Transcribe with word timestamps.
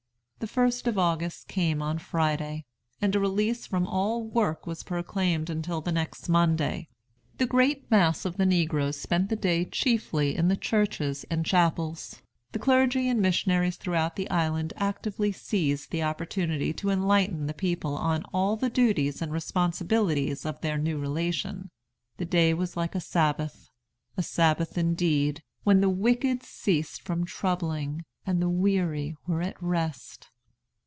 "The 0.41 0.47
1st 0.47 0.87
of 0.87 0.97
August 0.97 1.47
came 1.47 1.83
on 1.83 1.99
Friday; 1.99 2.65
and 2.99 3.15
a 3.15 3.19
release 3.19 3.67
from 3.67 3.85
all 3.85 4.23
work 4.23 4.65
was 4.65 4.81
proclaimed 4.81 5.51
until 5.51 5.81
the 5.81 5.91
next 5.91 6.27
Monday. 6.29 6.89
The 7.37 7.45
great 7.45 7.91
mass 7.91 8.25
of 8.25 8.37
the 8.37 8.45
negroes 8.47 8.99
spent 8.99 9.29
the 9.29 9.35
day 9.35 9.65
chiefly 9.65 10.35
in 10.35 10.47
the 10.47 10.57
churches 10.57 11.25
and 11.29 11.45
chapels. 11.45 12.23
The 12.53 12.57
clergy 12.57 13.07
and 13.07 13.21
missionaries 13.21 13.75
throughout 13.77 14.15
the 14.15 14.27
island 14.31 14.73
actively 14.77 15.31
seized 15.31 15.91
the 15.91 16.01
opportunity 16.01 16.73
to 16.73 16.89
enlighten 16.89 17.45
the 17.45 17.53
people 17.53 17.93
on 17.95 18.23
all 18.33 18.55
the 18.55 18.71
duties 18.71 19.21
and 19.21 19.31
responsibilities 19.31 20.43
of 20.43 20.59
their 20.61 20.79
new 20.79 20.97
relation. 20.97 21.69
The 22.17 22.25
day 22.25 22.55
was 22.55 22.75
like 22.75 22.95
a 22.95 22.99
Sabbath. 22.99 23.69
A 24.17 24.23
Sabbath, 24.23 24.75
indeed, 24.75 25.43
when 25.63 25.81
'the 25.81 25.89
wicked 25.89 26.41
ceased 26.41 27.03
from 27.03 27.25
troubling 27.27 28.03
and 28.25 28.41
the 28.41 28.49
weary 28.49 29.15
were 29.27 29.41
at 29.43 29.59
rest.' 29.61 30.29